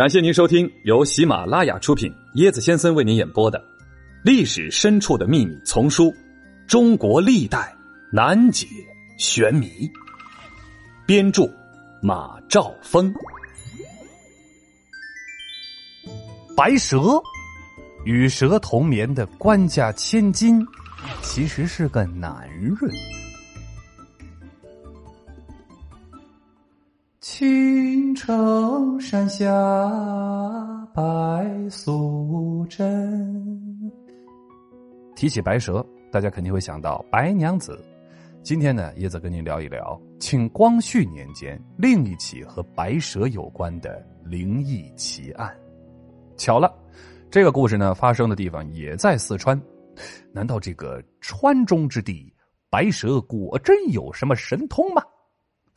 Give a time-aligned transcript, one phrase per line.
[0.00, 3.58] 感谢您收听由喜马拉雅出品、椰子先生为您演播的
[4.24, 6.04] 《历史深处的秘密》丛书
[6.66, 7.76] 《中国历代
[8.10, 8.66] 难解
[9.18, 9.66] 玄谜》，
[11.04, 11.46] 编著
[12.00, 13.12] 马兆峰。
[16.56, 17.22] 白蛇，
[18.06, 20.66] 与蛇同眠的官家千金，
[21.20, 22.90] 其实是个男人。
[27.40, 29.46] 青城山下
[30.94, 31.00] 白
[31.70, 33.90] 素贞。
[35.16, 37.82] 提起白蛇，大家肯定会想到白娘子。
[38.42, 45.50] 今天呢，叶子跟您聊一聊清光绪年间另一起和白蛇有关的灵异奇案。
[46.36, 46.70] 巧了，
[47.30, 49.58] 这个故事呢发生的地方也在四川。
[50.30, 52.30] 难道这个川中之地，
[52.68, 55.02] 白蛇果真有什么神通吗？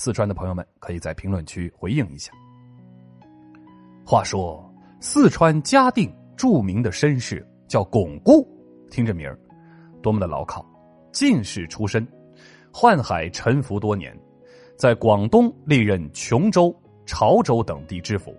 [0.00, 2.32] 四川的朋友们可以在评论区回应一下。
[4.02, 4.66] 话说，
[4.98, 8.48] 四川嘉定著名的绅士叫巩固，
[8.90, 9.38] 听这名儿
[10.00, 10.64] 多么的牢靠。
[11.12, 12.08] 进士出身，
[12.72, 14.18] 宦海沉浮多年，
[14.74, 18.34] 在广东历任琼州、潮州等地知府。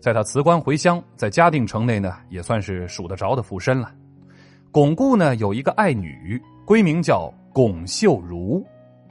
[0.00, 3.94] 在他辞官回乡，在嘉定城内呢，也算是数得着的富绅了。
[4.72, 8.66] 巩固呢有一个爱女，闺名叫巩秀如。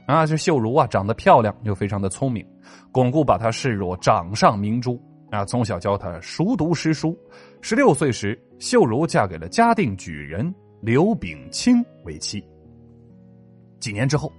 [0.08, 2.42] 啊，这秀如啊，长得漂亮又非常的聪明，
[2.90, 4.98] 巩固把她视若掌上明珠
[5.30, 7.14] 啊，从小教她熟读诗书。
[7.60, 12.42] 十六岁时，秀如嫁给了嘉定举人刘秉清为妻。
[13.80, 14.32] 几年之后，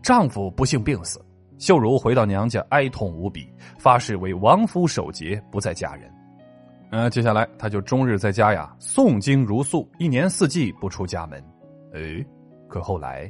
[0.00, 1.20] 丈夫不幸病死，
[1.58, 6.08] 秀如回到娘家，哀痛无比，发誓为亡夫守节，不再嫁人。
[6.92, 11.42] 呃，接下来她就终日在家呀诵经如素，一年四季不出家门。
[11.94, 12.24] 哎，
[12.68, 13.28] 可后来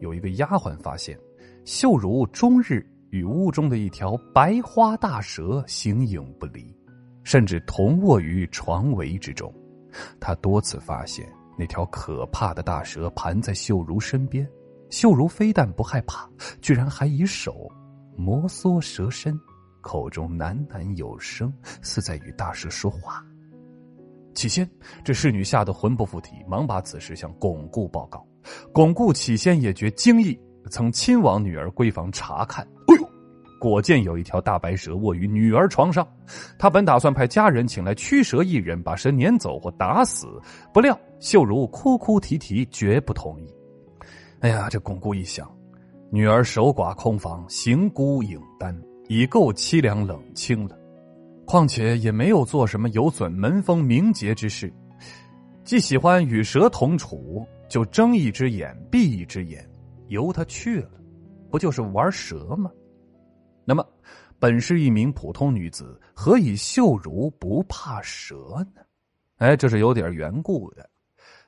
[0.00, 1.18] 有一个丫鬟发现。
[1.72, 6.76] 秀如终日与屋中的一条白花大蛇形影不离，
[7.22, 9.54] 甚至同卧于床围之中。
[10.18, 11.24] 他多次发现
[11.56, 14.44] 那条可怕的大蛇盘在秀如身边，
[14.90, 16.28] 秀如非但不害怕，
[16.60, 17.70] 居然还以手
[18.16, 19.38] 摩挲蛇身，
[19.80, 23.24] 口中喃喃有声，似在与大蛇说话。
[24.34, 24.68] 起先，
[25.04, 28.26] 这侍女吓得魂不附体，忙把此事向巩固报告。
[28.72, 30.36] 巩固起先也觉惊异。
[30.68, 33.08] 曾亲往女儿闺房查看，哎呦，
[33.58, 36.06] 果见有一条大白蛇卧于女儿床上。
[36.58, 40.26] 他本打算派家人请来驱蛇艺人，把蛇撵走或打死，
[40.72, 43.46] 不料秀如哭哭啼啼，绝不同意。
[44.40, 45.50] 哎呀，这巩固一想，
[46.10, 48.74] 女儿守寡空房，行孤影单，
[49.08, 50.78] 已够凄凉冷清了，
[51.44, 54.72] 况且也没有做什么有损门风名节之事，
[55.64, 59.68] 既喜欢与蛇同处，就睁一只眼闭一只眼。
[60.10, 60.90] 由他去了，
[61.50, 62.70] 不就是玩蛇吗？
[63.64, 63.86] 那么，
[64.40, 68.82] 本是一名普通女子，何以秀如不怕蛇呢？
[69.38, 70.88] 哎，这是有点缘故的。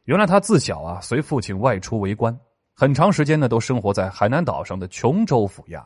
[0.04, 2.38] 原来她自小啊，随父亲外出为官，
[2.72, 5.84] 很长时间呢，都生活在海南岛上的琼州府衙。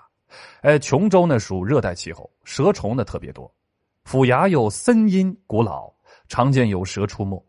[0.61, 3.51] 哎，琼州呢属热带气候，蛇虫呢特别多，
[4.05, 5.91] 府衙又森阴古老，
[6.29, 7.43] 常见有蛇出没。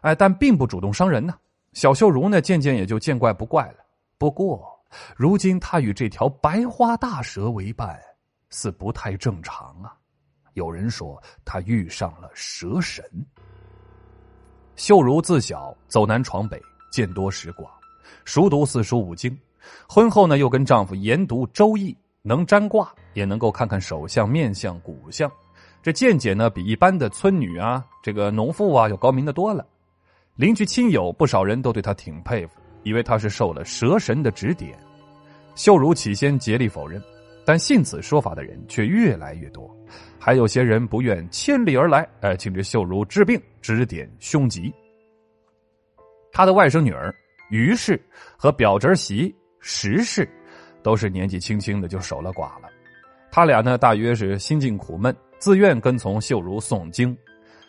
[0.00, 1.34] 哎，但并不主动伤人呢。
[1.74, 3.83] 小秀如呢，渐渐也就见怪不怪了。
[4.24, 4.66] 不过，
[5.14, 8.00] 如今他与这条白花大蛇为伴，
[8.48, 9.94] 似不太正常啊。
[10.54, 13.04] 有人说他遇上了蛇神。
[14.76, 16.58] 秀如自小走南闯北，
[16.90, 17.70] 见多识广，
[18.24, 19.38] 熟读四书五经。
[19.86, 21.92] 婚后呢，又跟丈夫研读《周易》，
[22.22, 25.30] 能占卦，也能够看看手相、面相、骨相。
[25.82, 29.66] 这见解呢，比一般的村女啊、这个农妇啊，要高明的多了。
[30.34, 32.54] 邻居亲友不少人都对她挺佩服。
[32.84, 34.78] 以为他是受了蛇神的指点，
[35.56, 37.02] 秀如起先竭力否认，
[37.44, 39.68] 但信此说法的人却越来越多，
[40.18, 44.72] 还有些人不愿千里而来，哎，请这秀如治病指点凶吉。
[46.30, 47.14] 他的外甥女儿
[47.50, 48.00] 于氏
[48.36, 50.28] 和表侄媳石氏，
[50.82, 52.68] 都是年纪轻轻的就守了寡了，
[53.30, 57.16] 他俩呢大约是心境苦闷，自愿跟从秀如诵经，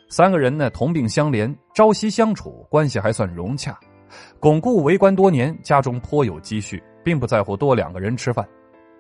[0.10, 3.80] 三个人呢同病相怜，朝夕相处，关系还算融洽。
[4.40, 8.48] 巩固为官多年，家中颇有积蓄，并不在乎多两个人吃饭。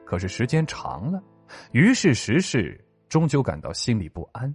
[0.03, 1.21] 可是时间长了，
[1.71, 4.53] 于是时事终究感到心里不安，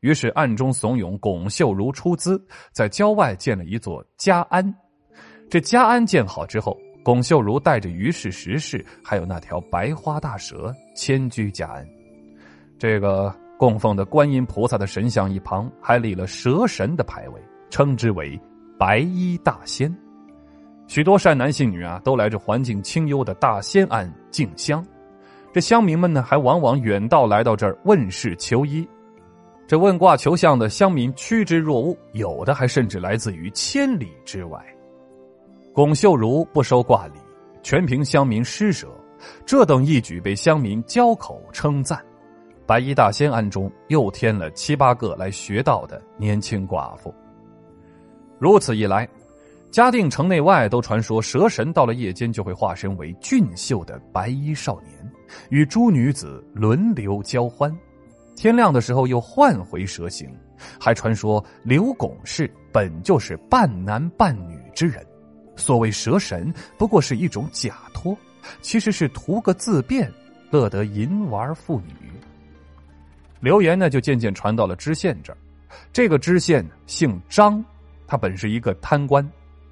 [0.00, 4.74] 于是暗中怂恿巩秀如出资，在郊外建了一座家安。
[5.48, 11.86] 这家安建好之后，巩秀如带着于氏、石氏，还有那条白花大蛇迁居家安。
[12.78, 17.40] 这个供奉的观音菩萨的神像一旁，还立了蛇神的牌位，
[17.70, 18.38] 称之为。
[18.78, 19.90] 白衣大仙，
[20.86, 24.84] 许多善男信女啊，都来这环境清幽的大仙庵敬香。
[25.52, 28.86] 这乡民们呢，还往往远道来到这儿问事求医。
[29.66, 34.64] 这问卦求相的乡民趋之若鹜，有的还甚至来自于千里之外。
[35.72, 37.14] 龚秀如不收卦礼，
[37.62, 38.86] 全凭乡民施舍，
[39.44, 42.00] 这等义举被乡民交口称赞。
[42.64, 47.12] 白衣大仙庵中又添了七八个来学道的年轻寡妇。
[48.38, 49.08] 如此一来，
[49.70, 55.12] 嘉定城内外都传说蛇神到了夜间就会化身为俊秀的白衣少年，
[55.50, 57.74] 与诸女子轮流交欢。
[58.34, 60.30] 天亮的时候又换回蛇形，
[60.80, 65.04] 还传说刘拱氏本就是半男半女之人，
[65.56, 68.16] 所谓蛇神不过是一种假托，
[68.60, 70.10] 其实是图个自便，
[70.50, 71.94] 乐得淫玩妇女。
[73.40, 75.36] 流言呢就渐渐传到了知县这儿，
[75.92, 77.62] 这个知县姓张，
[78.06, 79.26] 他本是一个贪官，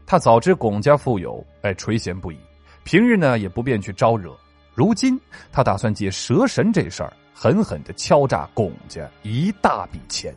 [0.06, 2.38] 他早知巩家富有，哎垂涎不已，
[2.84, 4.34] 平日呢也不便去招惹，
[4.74, 5.20] 如今
[5.52, 7.12] 他打算借蛇神这事儿。
[7.36, 10.32] 狠狠的敲诈巩家一大笔钱。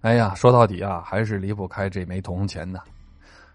[0.00, 2.80] 哎呀，说到底啊，还是离不开这枚铜钱呢。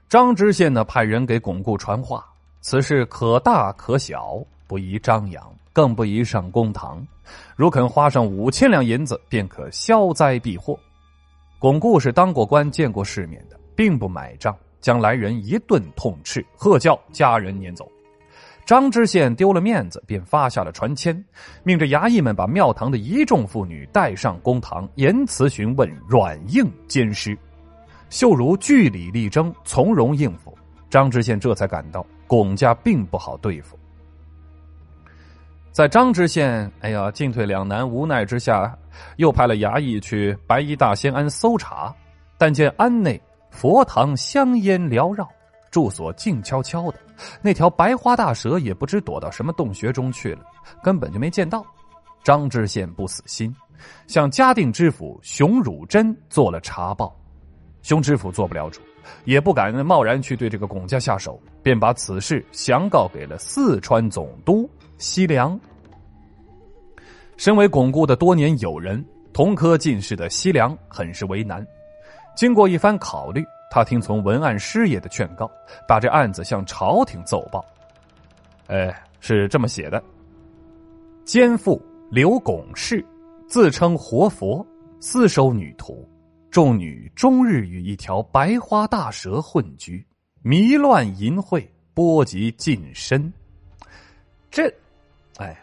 [0.07, 2.25] 张知县呢，派人给巩固传话：
[2.61, 7.05] 此事可大可小，不宜张扬，更不宜上公堂。
[7.57, 10.79] 如肯花上五千两银子，便可消灾避祸。
[11.59, 17.89] 巩固是当过官、见过世面的，并不买账，将来人一顿痛斥，喝叫家人撵走。
[18.65, 21.23] 张知县丢了面子，便发下了传签，
[21.63, 27.37] 命着衙役们把庙堂的一众妇女带上公堂，言辞询问，软硬兼施。
[28.09, 30.57] 秀如据理力争，从容应付。
[30.89, 33.79] 张知县这才感到龚家并不好对付。
[35.71, 38.77] 在张知县哎呀进退两难、无奈之下，
[39.15, 41.93] 又派了衙役去白衣大仙庵搜查，
[42.37, 43.19] 但见庵内
[43.51, 45.29] 佛堂香烟缭绕。
[45.69, 46.99] 住所静悄悄的，
[47.41, 50.41] 那条白花大蛇也不知躲到什么洞穴中去了，
[50.83, 51.65] 根本就没见到。
[52.25, 53.55] 张知县不死心，
[54.05, 57.15] 向嘉定知府熊汝贞做了查报。
[57.83, 58.81] 熊知府做不了主，
[59.23, 65.57] 也不敢贸然去对这个龚家下手，便把此事详告给了四川总督西凉。
[67.37, 71.65] 身为巩固的多年友人，同科进士的西凉很是为难。
[72.35, 73.45] 经过一番考虑。
[73.73, 75.49] 他听从文案师爷的劝告，
[75.87, 77.63] 把这案子向朝廷奏报。
[78.67, 80.03] 哎，是这么写的：
[81.23, 83.01] 奸妇刘拱氏，
[83.47, 84.65] 自称活佛，
[84.99, 86.05] 私收女徒，
[86.49, 90.05] 众女终日与一条白花大蛇混居，
[90.41, 93.31] 迷乱淫秽，波及近身。
[94.49, 94.67] 这，
[95.37, 95.57] 哎，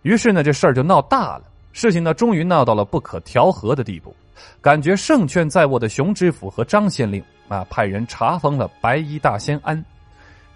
[0.00, 1.44] 于是呢，这事儿就闹大了。
[1.72, 4.16] 事情呢，终于闹到了不可调和的地步。
[4.60, 7.22] 感觉胜券在握的熊知府和张县令。
[7.48, 7.66] 啊！
[7.68, 9.84] 派人查封了白衣大仙庵，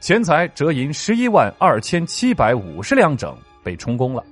[0.00, 4.25] 钱财折银十一万二千七百五十两整被充公了。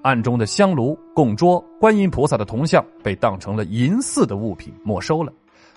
[0.00, 5.30] 案中的香炉、供桌、观音菩萨的铜像被当成了银寺的物品没收了，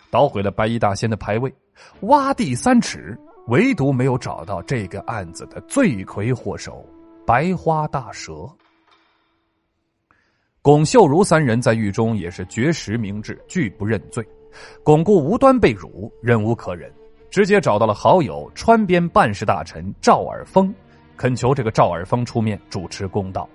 [0.09, 1.53] 捣毁了白衣大仙的牌位，
[2.03, 6.85] 挖地三尺，唯独没有找到这个案子的罪魁祸首——
[7.27, 8.49] 白花大蛇。
[10.61, 14.25] 龚秀如三人在狱中也是绝食明志，拒不认罪。
[14.83, 16.91] 巩固无端被辱，忍无可忍，
[17.29, 20.73] 直接找到了好友川边办事大臣赵尔丰，
[21.15, 23.47] 恳求这个赵尔丰出面主持公道。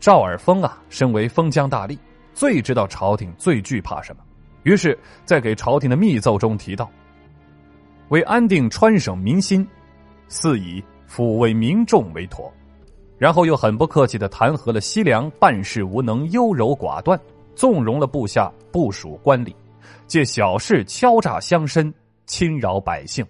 [0.00, 1.98] 赵尔丰啊，身为封疆大吏，
[2.32, 4.22] 最知道朝廷最惧怕什么，
[4.62, 6.90] 于是，在给朝廷的密奏中提到：
[8.08, 9.66] 为安定川省民心，
[10.26, 12.50] 似以抚慰民众为妥。
[13.22, 17.16] 然后又很不客气的弹劾了西凉办事无能、优柔寡断，
[17.54, 19.54] 纵容了部下部署官吏。
[20.08, 21.94] 借小事敲诈乡绅，
[22.26, 23.24] 侵扰百姓。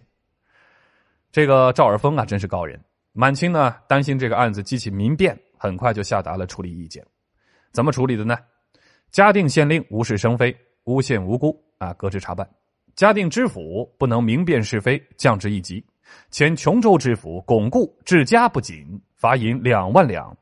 [1.31, 2.81] 这个赵尔丰啊，真是高人。
[3.13, 7.05] 满清呢，担心这个案子激起民变，很快就下达了处理意见。
[7.71, 8.35] 怎么处理的呢？
[9.11, 12.49] 嘉定县令无事生非，诬陷无辜啊，革职查办。
[12.97, 15.85] 嘉定知府不能明辨是非，降职一级。
[16.31, 20.37] 前琼州知府巩固治家不谨，罚银两万两。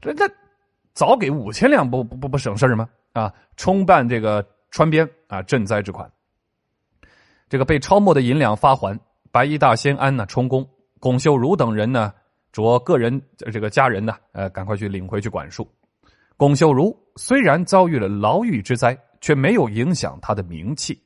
[0.00, 0.30] 这这
[0.92, 2.88] 早给五千两，不不不不省事吗？
[3.12, 6.10] 啊，充办这个川边啊赈灾之款。
[7.48, 8.98] 这个被抄没的银两发还，
[9.32, 10.68] 白衣大仙安呢充公，
[11.00, 12.12] 龚秀如等人呢
[12.52, 13.20] 着个人
[13.52, 15.68] 这个家人呢，呃，赶快去领回去管束。
[16.36, 21.02] 龚秀如虽然遭遇了牢狱之灾，却没有影响他的名气。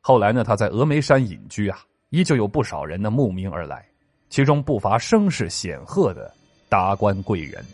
[0.00, 1.78] 后来呢，他在峨眉山隐居啊，
[2.08, 3.86] 依旧有不少人呢慕名而来，
[4.30, 6.32] 其中不乏声势显赫的
[6.68, 7.64] 达官贵人。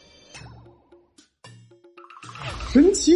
[2.73, 3.13] 神奇！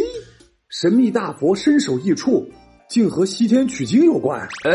[0.69, 2.49] 神秘大佛身首异处，
[2.89, 4.39] 竟和西天取经有关。
[4.63, 4.71] 哎，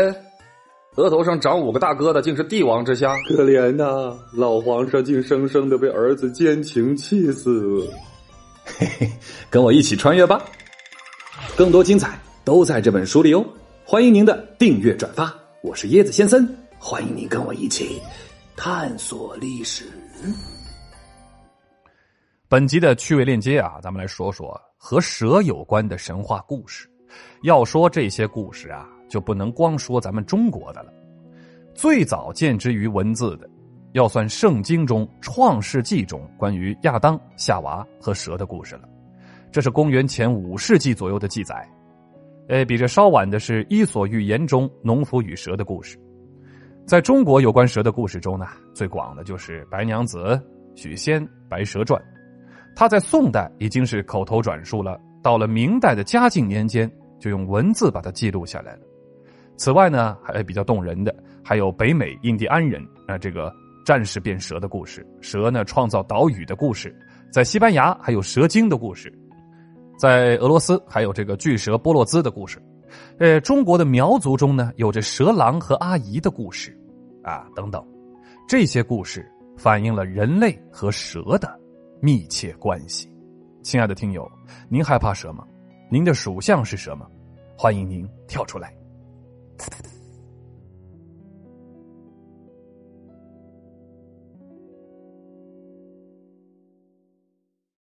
[0.95, 3.17] 额头上长五个大疙瘩，竟是帝王之相。
[3.23, 7.91] 可怜呐，老皇上竟生生的被儿子奸情气死。
[8.63, 9.11] 嘿嘿，
[9.49, 10.41] 跟我一起穿越吧！
[11.57, 13.43] 更多精彩都在这本书里哦！
[13.89, 16.45] 欢迎您的订阅转发，我是椰子先生，
[16.77, 18.01] 欢迎您跟我一起
[18.57, 19.85] 探索历史。
[22.49, 26.85] 本集的趣味链接啊，咱们来说说和蛇有关的神话故事。
[27.43, 30.91] 要说这些故事啊，就不能光说咱们中国的了。
[31.73, 33.49] 最早见之于文字的，
[33.93, 38.81] 要算《圣经》中《创世纪》中关于亚当、夏娃和蛇的故事了。
[39.49, 41.65] 这是公元前五世纪左右的记载。
[42.49, 45.97] 呃，比这稍晚的是《伊索寓言》中农夫与蛇的故事。
[46.85, 50.19] 在中国有关蛇的故事中呢，最广的就是《白娘子》
[50.73, 52.01] 《许仙》《白蛇传》。
[52.73, 56.89] 他在宋代已经是口头转述了，到了明代的嘉靖年间，
[57.19, 58.81] 就用文字把它记录下来了。
[59.57, 61.13] 此外呢，还比较动人的，
[61.43, 66.95] 还有北美印第安人啊这个战士变蛇的故事，蛇呢创造岛屿的故事，
[67.29, 69.11] 在西班牙还有蛇精的故事，
[69.97, 72.61] 在俄罗斯还有这个巨蛇波洛兹的故事，
[73.19, 76.77] 呃，中国的苗族中呢有着蛇狼和阿姨的故事，
[77.23, 77.83] 啊等等，
[78.47, 81.59] 这些故事反映了人类和蛇的。
[81.99, 83.11] 密切关系，
[83.63, 84.31] 亲爱的听友，
[84.69, 85.43] 您害怕蛇吗？
[85.89, 87.09] 您的属相是什么？
[87.57, 88.71] 欢迎您跳出来。